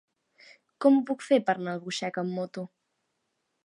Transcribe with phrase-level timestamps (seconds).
[0.85, 2.69] Com ho puc fer per anar a Albuixec amb moto?